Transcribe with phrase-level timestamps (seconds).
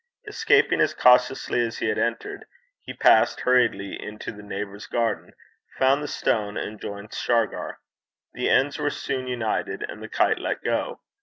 [0.25, 2.45] Escaping as cautiously as he had entered,
[2.81, 5.31] he passed hurriedly into their neighbour's garden,
[5.77, 7.77] found the stone, and joined Shargar.
[8.33, 11.01] The ends were soon united, and the kite let go.